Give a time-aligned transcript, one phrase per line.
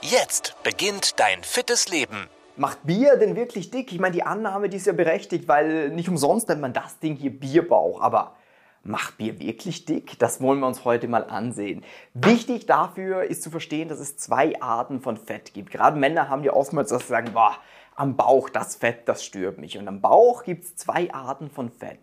[0.00, 2.28] Jetzt beginnt dein fittes Leben.
[2.56, 3.92] Macht Bier denn wirklich dick?
[3.92, 7.16] Ich meine, die Annahme, die ist ja berechtigt, weil nicht umsonst nennt man das Ding
[7.16, 8.00] hier Bierbauch.
[8.00, 8.36] Aber
[8.84, 10.16] macht Bier wirklich dick?
[10.20, 11.84] Das wollen wir uns heute mal ansehen.
[12.14, 15.72] Wichtig dafür ist zu verstehen, dass es zwei Arten von Fett gibt.
[15.72, 17.56] Gerade Männer haben ja oftmals das sagen, boah,
[17.96, 19.78] am Bauch das Fett, das stört mich.
[19.78, 21.98] Und am Bauch gibt es zwei Arten von Fett.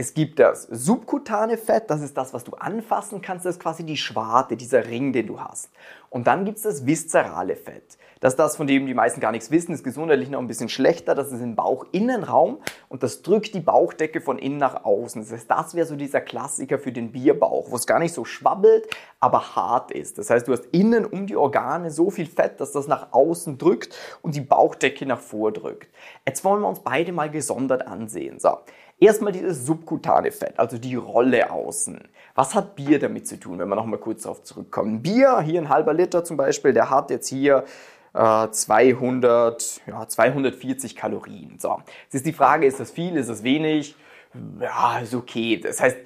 [0.00, 3.82] Es gibt das subkutane Fett, das ist das, was du anfassen kannst, das ist quasi
[3.82, 5.70] die Schwarte, dieser Ring, den du hast.
[6.08, 7.98] Und dann gibt es das viszerale Fett.
[8.20, 10.68] Das ist das, von dem die meisten gar nichts wissen, ist gesundheitlich noch ein bisschen
[10.68, 11.16] schlechter.
[11.16, 15.20] Das ist im Bauchinnenraum und das drückt die Bauchdecke von innen nach außen.
[15.20, 18.24] Das heißt, das wäre so dieser Klassiker für den Bierbauch, wo es gar nicht so
[18.24, 18.88] schwabbelt,
[19.18, 20.16] aber hart ist.
[20.16, 23.58] Das heißt, du hast innen um die Organe so viel Fett, dass das nach außen
[23.58, 25.92] drückt und die Bauchdecke nach vordrückt.
[26.24, 28.38] Jetzt wollen wir uns beide mal gesondert ansehen.
[28.38, 28.58] So.
[29.00, 29.87] Erstmal dieses subkutane
[30.30, 32.08] Fett, also die Rolle außen.
[32.34, 35.02] Was hat Bier damit zu tun, wenn wir nochmal kurz darauf zurückkommen?
[35.02, 37.64] Bier, hier ein halber Liter zum Beispiel, der hat jetzt hier
[38.14, 41.58] äh, 200, ja, 240 Kalorien.
[41.58, 43.96] So, jetzt ist die Frage, ist das viel, ist das wenig?
[44.60, 45.58] Ja, ist okay.
[45.58, 45.96] Das heißt,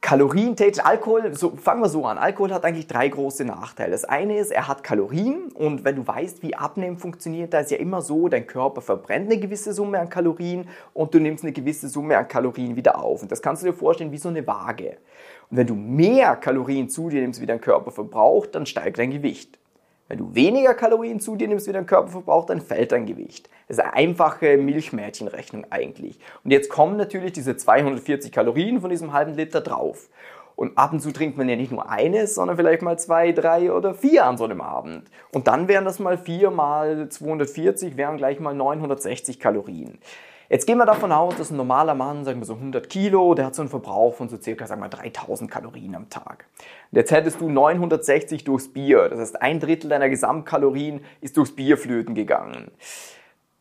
[0.00, 2.16] kalorientechnisch, Alkohol, so, fangen wir so an.
[2.16, 3.90] Alkohol hat eigentlich drei große Nachteile.
[3.90, 7.72] Das eine ist, er hat Kalorien und wenn du weißt, wie Abnehmen funktioniert, da ist
[7.72, 11.52] ja immer so, dein Körper verbrennt eine gewisse Summe an Kalorien und du nimmst eine
[11.52, 13.22] gewisse Summe an Kalorien wieder auf.
[13.22, 14.96] Und das kannst du dir vorstellen wie so eine Waage.
[15.50, 19.10] Und wenn du mehr Kalorien zu dir nimmst, wie dein Körper verbraucht, dann steigt dein
[19.10, 19.58] Gewicht.
[20.08, 23.50] Wenn du weniger Kalorien zu dir nimmst, wie dein Körper verbraucht, dann fällt dein Gewicht.
[23.66, 26.20] Das ist eine einfache Milchmädchenrechnung eigentlich.
[26.44, 30.08] Und jetzt kommen natürlich diese 240 Kalorien von diesem halben Liter drauf.
[30.54, 33.72] Und ab und zu trinkt man ja nicht nur eines, sondern vielleicht mal zwei, drei
[33.72, 35.10] oder vier an so einem Abend.
[35.32, 39.98] Und dann wären das mal vier mal 240, wären gleich mal 960 Kalorien.
[40.48, 43.46] Jetzt gehen wir davon aus, dass ein normaler Mann, sagen wir so 100 Kilo, der
[43.46, 46.46] hat so einen Verbrauch von so circa, sagen wir 3000 Kalorien am Tag.
[46.92, 49.08] Und jetzt hättest du 960 durchs Bier.
[49.08, 52.70] Das heißt, ein Drittel deiner Gesamtkalorien ist durchs Bier flöten gegangen.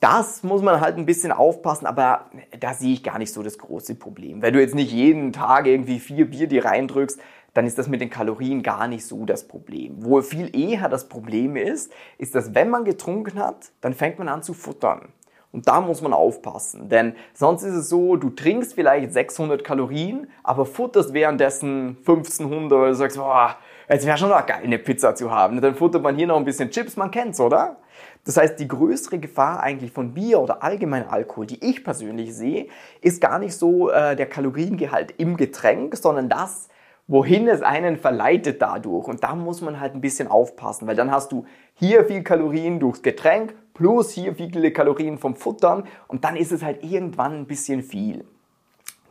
[0.00, 2.26] Das muss man halt ein bisschen aufpassen, aber
[2.60, 4.42] da sehe ich gar nicht so das große Problem.
[4.42, 7.18] Wenn du jetzt nicht jeden Tag irgendwie vier Bier dir reindrückst,
[7.54, 9.96] dann ist das mit den Kalorien gar nicht so das Problem.
[10.04, 14.28] Wo viel eher das Problem ist, ist, dass wenn man getrunken hat, dann fängt man
[14.28, 15.08] an zu futtern.
[15.56, 20.26] Und da muss man aufpassen, denn sonst ist es so, du trinkst vielleicht 600 Kalorien,
[20.42, 23.56] aber futterst währenddessen 1500 oder sagst, boah,
[23.88, 25.56] jetzt wäre schon geil, eine Pizza zu haben.
[25.56, 27.78] Und dann futtert man hier noch ein bisschen Chips, man kennt's, oder?
[28.26, 32.66] Das heißt, die größere Gefahr eigentlich von Bier oder allgemein Alkohol, die ich persönlich sehe,
[33.00, 36.68] ist gar nicht so äh, der Kaloriengehalt im Getränk, sondern das,
[37.06, 39.08] wohin es einen verleitet dadurch.
[39.08, 42.78] Und da muss man halt ein bisschen aufpassen, weil dann hast du hier viel Kalorien
[42.78, 47.46] durchs Getränk plus hier viele Kalorien vom Futtern und dann ist es halt irgendwann ein
[47.46, 48.24] bisschen viel.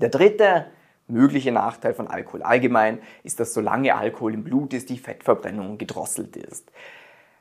[0.02, 0.66] Der dritte
[1.08, 6.36] mögliche Nachteil von Alkohol allgemein ist, dass solange Alkohol im Blut ist, die Fettverbrennung gedrosselt
[6.36, 6.72] ist.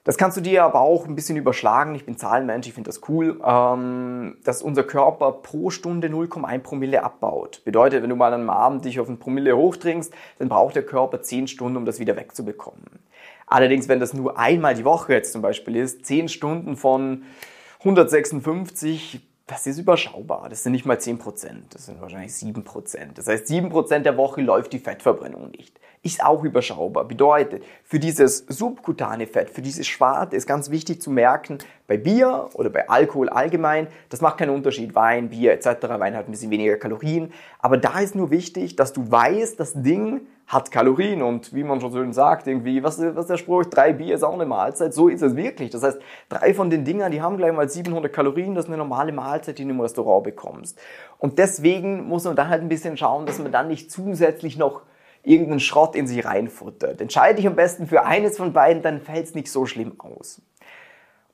[0.05, 1.95] Das kannst du dir aber auch ein bisschen überschlagen.
[1.95, 7.03] Ich bin Zahlenmensch, ich finde das cool, ähm, dass unser Körper pro Stunde 0,1 Promille
[7.03, 7.63] abbaut.
[7.65, 11.23] Bedeutet, wenn du mal am Abend dich auf ein Promille hochtrinkst, dann braucht der Körper
[11.23, 12.85] 10 Stunden, um das wieder wegzubekommen.
[13.47, 17.25] Allerdings, wenn das nur einmal die Woche jetzt zum Beispiel ist, 10 Stunden von
[17.81, 20.49] 156 das ist überschaubar.
[20.49, 21.19] Das sind nicht mal 10%,
[21.71, 23.13] das sind wahrscheinlich 7%.
[23.15, 25.79] Das heißt, 7% der Woche läuft die Fettverbrennung nicht.
[26.03, 27.05] Ist auch überschaubar.
[27.05, 32.49] Bedeutet, für dieses subkutane Fett, für dieses Schwarte ist ganz wichtig zu merken, bei Bier
[32.55, 35.67] oder bei Alkohol allgemein, das macht keinen Unterschied, Wein, Bier etc.
[35.83, 37.33] Wein hat ein bisschen weniger Kalorien.
[37.59, 41.81] Aber da ist nur wichtig, dass du weißt, das Ding hat Kalorien und wie man
[41.81, 45.09] schon schön sagt, irgendwie, was, was der Spruch, drei Bier ist auch eine Mahlzeit, so
[45.09, 45.71] ist es wirklich.
[45.71, 48.77] Das heißt, drei von den Dingern, die haben gleich mal 700 Kalorien, das ist eine
[48.77, 50.79] normale Mahlzeit, die du im Restaurant bekommst.
[51.19, 54.83] Und deswegen muss man da halt ein bisschen schauen, dass man dann nicht zusätzlich noch
[55.23, 57.01] irgendeinen Schrott in sich reinfuttert.
[57.01, 60.43] Entscheide dich am besten für eines von beiden, dann fällt es nicht so schlimm aus.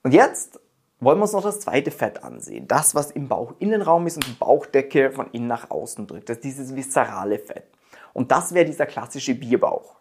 [0.04, 0.60] Und jetzt
[1.00, 2.68] wollen wir uns noch das zweite Fett ansehen.
[2.68, 6.28] Das, was im Bauchinnenraum ist und die Bauchdecke von innen nach außen drückt.
[6.28, 7.69] Das ist dieses viszerale Fett.
[8.12, 10.00] Und das wäre dieser klassische Bierbauch.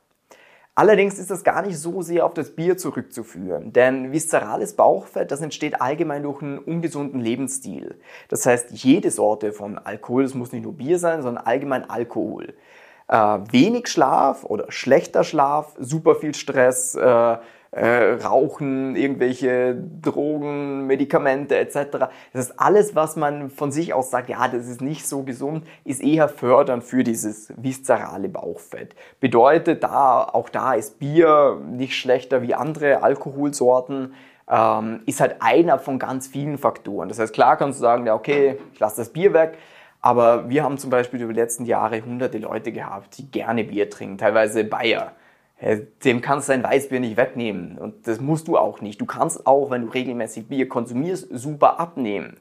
[0.80, 5.42] Allerdings ist das gar nicht so sehr auf das Bier zurückzuführen, denn viszerales Bauchfett, das
[5.42, 8.00] entsteht allgemein durch einen ungesunden Lebensstil.
[8.30, 12.54] Das heißt, jede Sorte von Alkohol, das muss nicht nur Bier sein, sondern allgemein Alkohol.
[13.10, 13.16] Äh,
[13.52, 17.38] wenig Schlaf oder schlechter Schlaf, super viel Stress, äh,
[17.72, 22.10] äh, Rauchen, irgendwelche Drogen, Medikamente etc.
[22.34, 25.66] Das ist alles, was man von sich aus sagt, ja, das ist nicht so gesund,
[25.86, 28.96] ist eher fördernd für dieses viszerale Bauchfett.
[29.20, 34.14] Bedeutet, da auch da ist Bier nicht schlechter wie andere Alkoholsorten.
[34.52, 37.08] Ähm, ist halt einer von ganz vielen Faktoren.
[37.08, 39.60] Das heißt, klar kannst du sagen, ja, okay, ich lasse das Bier weg,
[40.02, 43.92] aber wir haben zum Beispiel über die letzten Jahre hunderte Leute gehabt, die gerne Bier
[43.92, 45.12] trinken, teilweise Bayer
[46.06, 47.78] dem kannst du dein Weißbier nicht wegnehmen.
[47.78, 49.02] Und das musst du auch nicht.
[49.02, 52.38] Du kannst auch, wenn du regelmäßig Bier konsumierst, super abnehmen.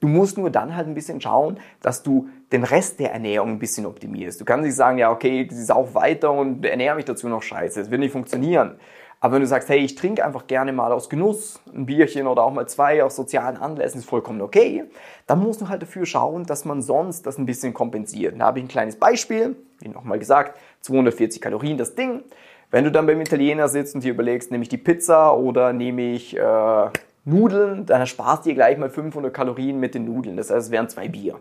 [0.00, 3.58] Du musst nur dann halt ein bisschen schauen, dass du den Rest der Ernährung ein
[3.58, 4.40] bisschen optimierst.
[4.40, 7.80] Du kannst nicht sagen, ja, okay, ich sauf weiter und ernähre mich dazu noch scheiße.
[7.80, 8.76] Das wird nicht funktionieren.
[9.20, 12.42] Aber wenn du sagst, hey, ich trinke einfach gerne mal aus Genuss ein Bierchen oder
[12.42, 14.82] auch mal zwei aus sozialen Anlässen, ist vollkommen okay,
[15.28, 18.34] dann musst du halt dafür schauen, dass man sonst das ein bisschen kompensiert.
[18.40, 22.24] Da habe ich ein kleines Beispiel, wie nochmal gesagt, 240 Kalorien das Ding.
[22.72, 26.14] Wenn du dann beim Italiener sitzt und dir überlegst, nehme ich die Pizza oder nehme
[26.14, 26.86] ich äh,
[27.26, 30.38] Nudeln, dann sparst du dir gleich mal 500 Kalorien mit den Nudeln.
[30.38, 31.38] Das heißt, es wären zwei Bier.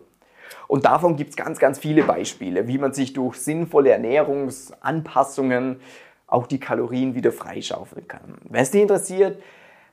[0.67, 5.79] Und davon gibt es ganz, ganz viele Beispiele, wie man sich durch sinnvolle Ernährungsanpassungen
[6.27, 8.37] auch die Kalorien wieder freischaufeln kann.
[8.49, 9.41] Wenn es dich interessiert,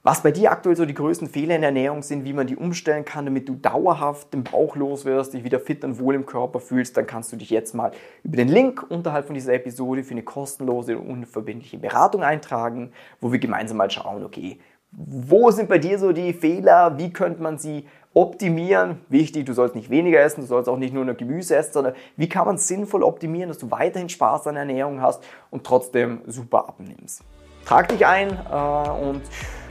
[0.08, 2.56] was bei dir aktuell so die größten Fehler in der Ernährung sind, wie man die
[2.56, 6.24] umstellen kann, damit du dauerhaft den Bauch los wirst, dich wieder fit und wohl im
[6.24, 7.90] Körper fühlst, dann kannst du dich jetzt mal
[8.22, 12.90] über den Link unterhalb von dieser Episode für eine kostenlose und unverbindliche Beratung eintragen,
[13.20, 14.58] wo wir gemeinsam mal schauen, okay,
[14.92, 17.84] wo sind bei dir so die Fehler, wie könnte man sie
[18.14, 19.00] optimieren?
[19.10, 21.92] Wichtig, du sollst nicht weniger essen, du sollst auch nicht nur noch Gemüse essen, sondern
[22.16, 26.22] wie kann man es sinnvoll optimieren, dass du weiterhin Spaß an Ernährung hast und trotzdem
[26.26, 27.20] super abnimmst.
[27.66, 29.20] Trag dich ein äh, und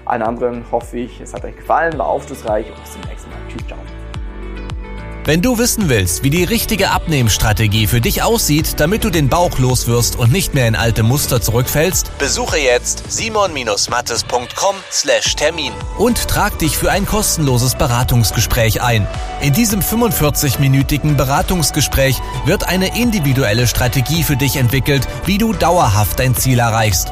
[0.09, 3.39] allen anderen hoffe ich, es hat euch gefallen, war aufschlussreich und bis zum nächsten Mal.
[3.49, 3.77] Tschüss, ciao.
[5.27, 9.59] Wenn du wissen willst, wie die richtige Abnehmstrategie für dich aussieht, damit du den Bauch
[9.59, 16.91] loswirst und nicht mehr in alte Muster zurückfällst, besuche jetzt simon-mattes.com/termin und trag dich für
[16.91, 19.05] ein kostenloses Beratungsgespräch ein.
[19.41, 26.37] In diesem 45-minütigen Beratungsgespräch wird eine individuelle Strategie für dich entwickelt, wie du dauerhaft dein
[26.37, 27.11] Ziel erreichst.